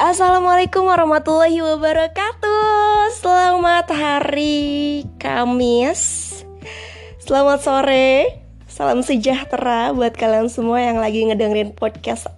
[0.00, 3.12] Assalamualaikum warahmatullahi wabarakatuh.
[3.20, 6.00] Selamat hari Kamis.
[7.20, 8.40] Selamat sore.
[8.64, 12.32] Salam sejahtera buat kalian semua yang lagi ngedengerin podcast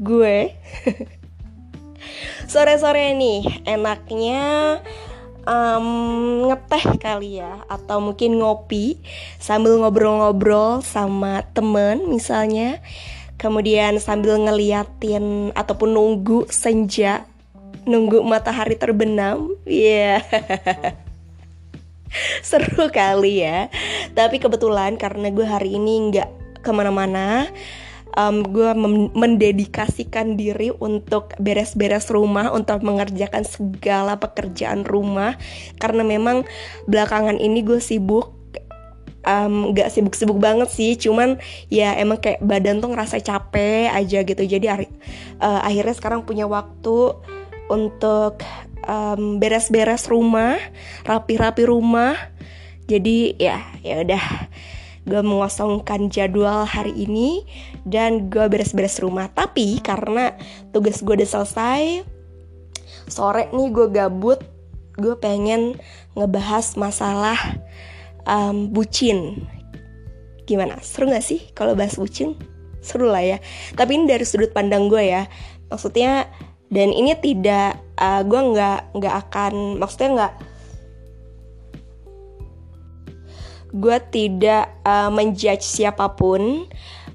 [0.00, 0.56] gue.
[2.52, 4.80] Sore-sore nih enaknya
[5.44, 7.60] um, ngeteh kali ya.
[7.68, 8.96] Atau mungkin ngopi
[9.36, 12.80] sambil ngobrol-ngobrol sama temen misalnya
[13.42, 17.26] kemudian sambil ngeliatin ataupun nunggu senja
[17.82, 19.50] nunggu matahari terbenam.
[19.66, 20.94] Iya yeah.
[22.46, 23.66] seru kali ya.
[24.14, 27.50] Tapi kebetulan karena gue hari ini nggak ke mana-mana
[28.16, 28.70] um, gue
[29.16, 35.36] mendedikasikan diri untuk beres-beres rumah untuk mengerjakan segala pekerjaan rumah.
[35.80, 36.44] Karena memang
[36.86, 38.41] belakangan ini gue sibuk
[39.26, 41.38] um, gak sibuk-sibuk banget sih cuman
[41.70, 44.42] ya emang kayak badan tuh ngerasa capek aja gitu.
[44.42, 47.16] Jadi uh, akhirnya sekarang punya waktu
[47.70, 48.42] untuk
[48.86, 50.58] um, beres-beres rumah
[51.06, 52.14] rapi-rapi rumah.
[52.90, 54.24] Jadi ya ya udah
[55.02, 57.42] gue mengosongkan jadwal hari ini
[57.82, 59.30] dan gue beres-beres rumah.
[59.30, 60.34] Tapi karena
[60.74, 62.06] tugas gue udah selesai
[63.10, 64.40] sore nih gue gabut
[65.00, 65.80] gue pengen
[66.14, 67.38] ngebahas masalah
[68.28, 69.46] um, bucin.
[70.44, 70.78] Gimana?
[70.82, 72.34] Seru gak sih kalau bahas bucin?
[72.82, 73.38] Seru lah ya.
[73.78, 75.30] Tapi ini dari sudut pandang gue ya.
[75.70, 76.26] Maksudnya
[76.72, 80.34] dan ini tidak uh, gue nggak nggak akan maksudnya nggak
[83.72, 86.64] gue tidak uh, menjudge siapa pun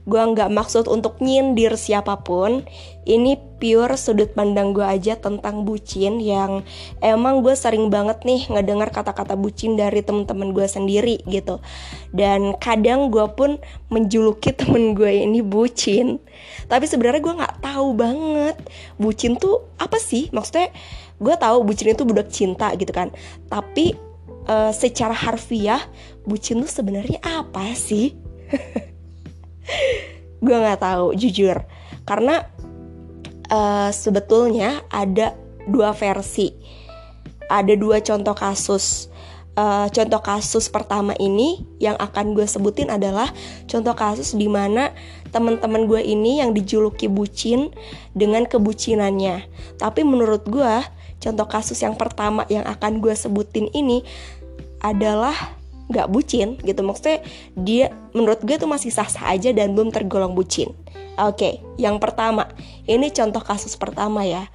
[0.08, 2.64] gue nggak maksud untuk nyindir siapa pun.
[3.08, 6.64] Ini pure sudut pandang gue aja tentang bucin yang
[7.00, 11.60] emang gue sering banget nih ngedengar kata-kata bucin dari temen-temen gue sendiri gitu.
[12.16, 13.60] Dan kadang gue pun
[13.92, 16.24] menjuluki temen gue ini bucin.
[16.72, 18.56] Tapi sebenarnya gue nggak tahu banget
[18.96, 20.32] bucin tuh apa sih?
[20.32, 20.72] Maksudnya
[21.20, 23.12] gue tahu bucin itu budak cinta gitu kan.
[23.52, 24.08] Tapi
[24.48, 25.84] uh, secara harfiah
[26.24, 28.16] bucin tuh sebenarnya apa sih
[30.44, 31.64] gue nggak tahu jujur.
[32.08, 32.46] Karena
[33.52, 35.36] uh, sebetulnya ada
[35.68, 36.54] dua versi.
[37.48, 39.12] Ada dua contoh kasus.
[39.58, 43.26] Uh, contoh kasus pertama ini yang akan gue sebutin adalah
[43.66, 44.94] contoh kasus di mana
[45.34, 47.74] teman-teman gue ini yang dijuluki bucin
[48.14, 49.50] dengan kebucinannya.
[49.82, 50.74] Tapi menurut gue
[51.18, 54.06] contoh kasus yang pertama yang akan gue sebutin ini
[54.86, 55.34] adalah
[55.88, 56.82] nggak bucin gitu.
[56.84, 57.24] Maksudnya
[57.56, 60.72] dia menurut gue tuh masih sah-sah aja dan belum tergolong bucin.
[61.18, 62.48] Oke okay, yang pertama.
[62.86, 64.46] Ini contoh kasus pertama ya.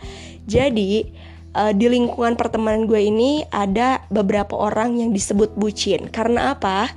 [0.46, 1.10] Jadi
[1.56, 6.08] uh, di lingkungan pertemanan gue ini ada beberapa orang yang disebut bucin.
[6.08, 6.90] Karena apa?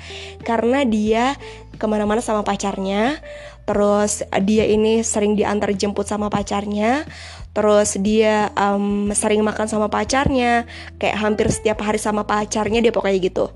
[0.43, 1.35] Karena dia
[1.75, 3.19] ke mana-mana sama pacarnya
[3.65, 7.03] terus dia ini sering diantar jemput sama pacarnya
[7.51, 10.69] terus dia um, sering makan sama pacarnya
[11.01, 13.49] kayak hampir setiap hari sama pacarnya dia pokoknya gitu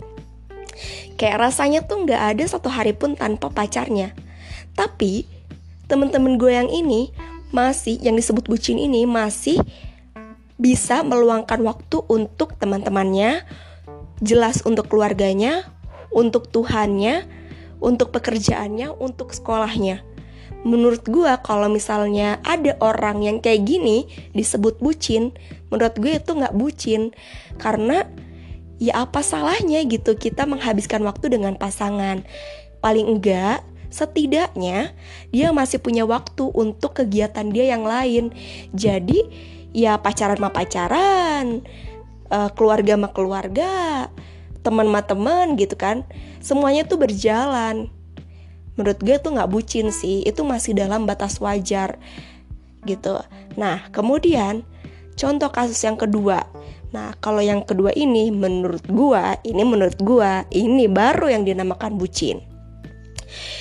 [1.19, 4.15] Kayak rasanya tuh nggak ada satu hari pun tanpa pacarnya.
[4.73, 5.27] Tapi
[5.89, 7.11] temen-temen gue yang ini
[7.49, 9.57] masih yang disebut bucin ini masih
[10.59, 13.47] bisa meluangkan waktu untuk teman-temannya,
[14.19, 15.65] jelas untuk keluarganya,
[16.11, 17.25] untuk Tuhannya,
[17.79, 20.03] untuk pekerjaannya, untuk sekolahnya.
[20.67, 25.31] Menurut gue kalau misalnya ada orang yang kayak gini disebut bucin,
[25.71, 27.15] menurut gue itu nggak bucin
[27.55, 28.03] karena
[28.79, 32.23] ya apa salahnya gitu kita menghabiskan waktu dengan pasangan.
[32.79, 33.59] Paling enggak,
[33.91, 34.95] setidaknya
[35.35, 38.31] dia masih punya waktu untuk kegiatan dia yang lain.
[38.71, 39.27] Jadi
[39.75, 41.61] ya pacaran sama pacaran,
[42.31, 43.73] uh, keluarga sama keluarga,
[44.63, 46.07] teman sama teman gitu kan.
[46.39, 47.91] Semuanya tuh berjalan.
[48.79, 51.99] Menurut gue tuh nggak bucin sih, itu masih dalam batas wajar
[52.87, 53.19] gitu.
[53.59, 54.63] Nah kemudian
[55.19, 56.47] contoh kasus yang kedua
[56.89, 62.41] Nah, kalau yang kedua ini menurut gua, ini menurut gua, ini baru yang dinamakan bucin.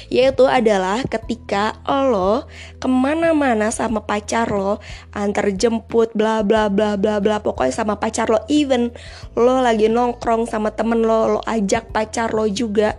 [0.09, 2.49] Yaitu adalah ketika lo
[2.81, 4.81] ke mana-mana sama pacar lo
[5.12, 8.88] Antar jemput bla bla bla bla bla Pokoknya sama pacar lo Even
[9.37, 12.97] lo lagi nongkrong sama temen lo Lo ajak pacar lo juga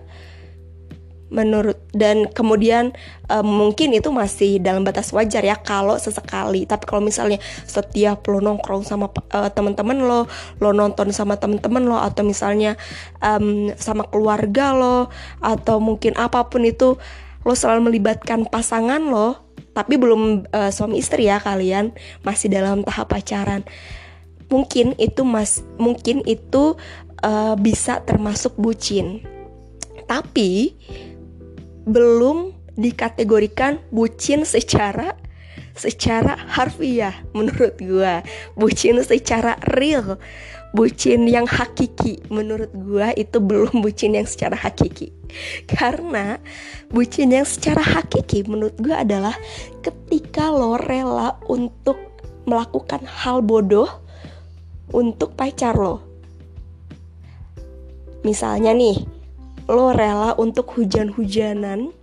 [1.29, 2.93] menurut dan kemudian
[3.29, 6.65] um, mungkin itu masih dalam batas wajar ya kalau sesekali.
[6.65, 10.25] Tapi kalau misalnya setiap lo nongkrong sama uh, teman-teman lo
[10.59, 12.75] lo nonton sama teman-teman lo atau misalnya
[13.21, 16.97] um, sama keluarga lo atau mungkin apa pun itu
[17.45, 21.95] lo selalu melibatkan pasangan lo tapi belum uh, suami istri ya kalian
[22.25, 23.63] masih dalam tahap pacaran
[24.49, 26.75] mungkin itu mas mungkin itu
[27.23, 29.23] uh, bisa termasuk bucin.
[30.09, 30.73] Tapi
[31.87, 35.19] belum dikategorikan bucin secara
[35.79, 38.13] secara harfiah menurut gue
[38.59, 40.19] bucin secara real.
[40.69, 45.09] Bucin yang hakiki menurut gue itu belum bucin yang secara hakiki.
[45.65, 46.37] Karena
[46.93, 49.33] bucin yang secara hakiki menurut gue adalah
[49.81, 51.97] ketika lo rela untuk
[52.45, 53.89] melakukan hal bodoh
[54.93, 56.05] untuk pacar lo.
[58.21, 59.18] Misalnya nih
[59.69, 61.93] lo rela untuk hujan-hujanan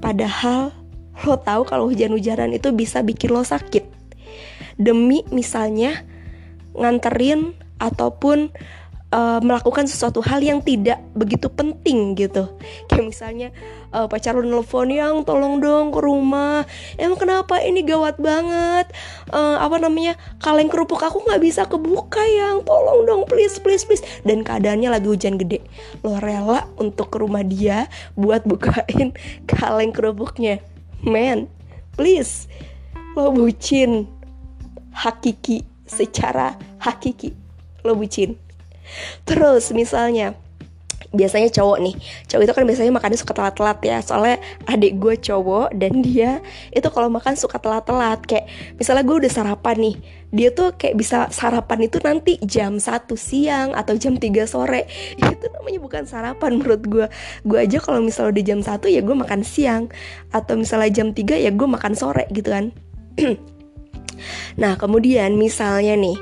[0.00, 0.72] padahal
[1.22, 3.84] lo tahu kalau hujan-hujanan itu bisa bikin lo sakit.
[4.80, 6.00] Demi misalnya
[6.72, 8.48] nganterin ataupun
[9.12, 12.48] uh, melakukan sesuatu hal yang tidak begitu penting gitu.
[12.88, 13.48] Kayak misalnya
[13.92, 16.64] uh, pacar lu nelfon yang tolong dong ke rumah.
[16.96, 17.60] Emang kenapa?
[17.60, 18.90] Ini gawat banget.
[19.30, 24.02] Uh, apa namanya kaleng kerupuk aku nggak bisa kebuka yang tolong dong please please please.
[24.24, 25.62] Dan keadaannya lagi hujan gede.
[26.00, 27.86] Lo rela untuk ke rumah dia
[28.16, 29.14] buat bukain
[29.52, 30.58] kaleng kerupuknya.
[31.04, 31.46] Man
[31.94, 32.48] please.
[33.12, 34.08] Lo bucin
[34.96, 37.36] hakiki secara hakiki.
[37.84, 38.41] Lo bucin
[39.28, 40.36] terus misalnya
[41.12, 41.94] biasanya cowok nih
[42.26, 43.98] cowok itu kan biasanya makannya suka telat-telat ya.
[44.00, 46.40] Soalnya adik gue cowok dan dia
[46.72, 48.24] itu kalau makan suka telat-telat.
[48.24, 48.48] Kayak
[48.80, 49.96] misalnya gue udah sarapan nih
[50.32, 54.88] dia tuh kayak bisa sarapan itu nanti jam 1 siang atau jam 3 sore.
[55.20, 57.06] Itu namanya bukan sarapan menurut gue
[57.44, 59.92] gue aja kalau misalnya udah jam 1 ya gue makan siang.
[60.32, 62.72] Atau misalnya jam 3 ya gue makan sore gitu kan.
[64.54, 66.14] Nah kemudian misalnya nih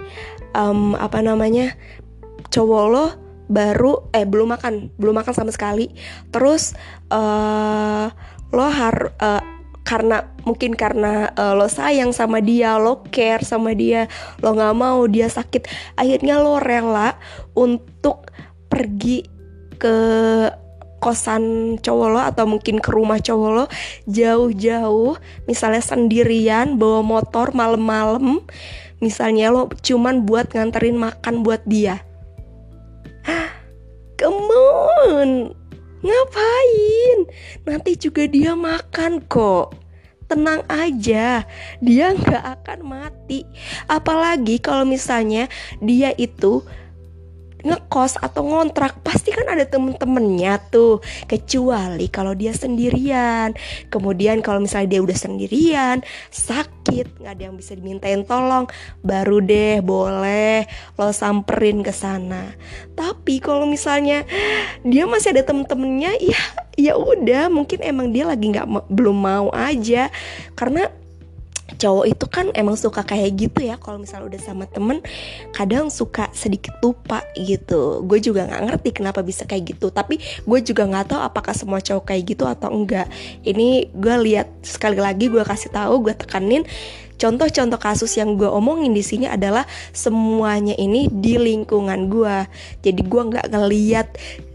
[0.54, 1.76] um, apa namanya
[2.50, 3.06] cowok lo
[3.50, 5.90] baru eh belum makan belum makan sama sekali.
[6.30, 6.78] Terus
[7.10, 8.06] uh,
[8.50, 9.42] lo har uh,
[9.82, 14.06] karena mungkin karena uh, lo sayang sama dia lo care sama dia
[14.38, 15.66] lo nggak mau dia sakit
[15.98, 17.18] akhirnya lo rela
[17.58, 18.30] untuk
[18.70, 19.26] pergi
[19.80, 19.98] ke
[21.00, 23.66] kosan cowok lo atau mungkin ke rumah cowok lo
[24.06, 25.16] jauh-jauh
[25.50, 28.46] misalnya sendirian bawa motor malam-malam.
[29.00, 32.04] Misalnya lo cuman buat nganterin makan buat dia
[35.10, 35.52] on
[36.00, 37.18] ngapain?
[37.66, 39.76] Nanti juga dia makan kok.
[40.30, 41.42] Tenang aja
[41.82, 43.42] dia nggak akan mati.
[43.90, 45.50] Apalagi kalau misalnya
[45.82, 46.62] dia itu
[47.60, 51.04] ngekos atau ngontrak pasti kan ada temen-temennya tuh.
[51.28, 53.52] Kecuali kalau dia sendirian.
[53.92, 56.00] Kemudian kalau misalnya dia udah sendirian
[56.32, 58.66] sakit nggak ada yang bisa dimintain tolong
[59.00, 60.66] baru deh boleh
[60.98, 62.54] lo samperin ke sana.
[62.98, 64.26] Tapi kalau misalnya
[64.82, 66.42] dia masih ada temen-temennya ya
[66.74, 70.10] ya udah mungkin emang dia lagi nggak belum mau aja.
[70.58, 70.90] Karena
[71.76, 74.98] cowok itu kan emang suka kayak gitu ya kalau misalnya udah sama temen
[75.54, 78.02] kadang suka sedikit lupa gitu.
[78.06, 81.78] Gue juga nggak ngerti kenapa bisa kayak gitu tapi gue juga nggak tahu apakah semua
[81.78, 83.06] cowok kayak gitu atau enggak.
[83.44, 86.64] Ini gue lihat sekali lagi gue kasih tahu gue tekanin
[87.20, 92.48] contoh-contoh kasus yang gue omongin di sini adalah semuanya ini di lingkungan gue.
[92.80, 94.08] Jadi gue nggak ngeliat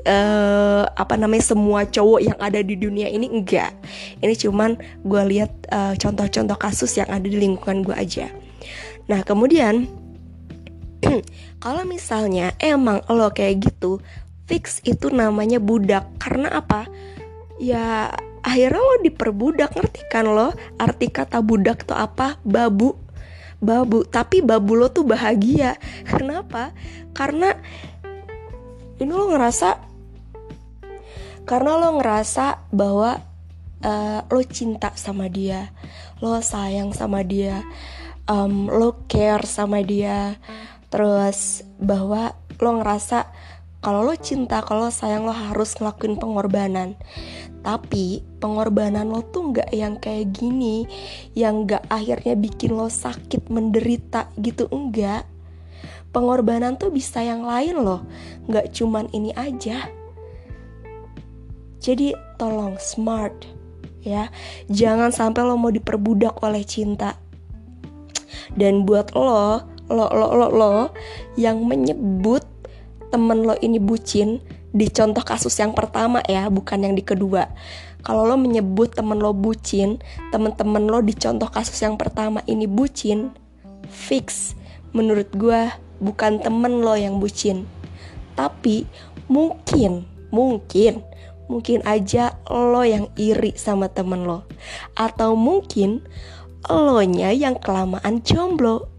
[0.06, 3.74] uh, apa namanya semua cowok yang ada di dunia ini enggak.
[4.22, 8.30] Ini cuman gue lihat uh, contoh-contoh kasus yang ada di lingkungan gue aja.
[9.10, 9.90] Nah kemudian
[11.64, 14.00] kalau misalnya emang lo kayak gitu
[14.46, 16.06] fix itu namanya budak.
[16.22, 16.86] Karena apa?
[17.58, 18.14] Ya
[18.46, 20.54] akhirnya lo diperbudak ngerti kan lo?
[20.78, 22.38] Arti kata budak tuh apa?
[22.46, 22.98] Babu.
[23.62, 24.06] Babu.
[24.06, 25.78] Tapi babu lo tuh bahagia.
[26.10, 26.72] Kenapa?
[27.18, 27.58] Karena
[28.96, 29.95] ini lo ngerasa
[31.46, 33.22] karena lo ngerasa bahwa
[33.86, 35.72] uh, lo cinta sama dia
[36.20, 37.62] lo sayang sama dia
[38.26, 40.42] um, lo care sama dia
[40.90, 43.30] terus bahwa lo ngerasa
[43.86, 46.98] kalau lo cinta, kalau sayang lo harus ngelakuin pengorbanan.
[47.62, 50.90] Tapi pengorbanan lo tuh nggak yang kayak gini,
[51.38, 55.30] yang nggak akhirnya bikin lo sakit menderita gitu enggak.
[56.10, 58.02] Pengorbanan tuh bisa yang lain loh,
[58.50, 59.86] nggak cuman ini aja.
[61.80, 63.34] Jadi tolong smart
[64.06, 64.30] ya,
[64.70, 67.18] jangan sampai lo mau diperbudak oleh cinta.
[68.54, 70.74] Dan buat lo, lo lo lo lo
[71.38, 72.46] yang menyebut
[73.10, 74.42] temen lo ini bucin
[74.76, 77.48] di contoh kasus yang pertama ya bukan yang di kedua.
[78.06, 79.98] Kalau lo menyebut temen lo bucin
[80.30, 83.34] temen-temen lo di contoh kasus yang pertama ini bucin
[83.90, 84.54] fix.
[84.94, 85.72] Menurut gue
[86.04, 87.66] bukan temen lo yang bucin.
[88.36, 88.86] Tapi
[89.32, 91.02] mungkin mungkin
[91.52, 94.48] mungkin aja lo yang iri sama temen lo.
[94.98, 96.02] Atau mungkin
[96.66, 98.95] lo nya yang kelamaan jomblo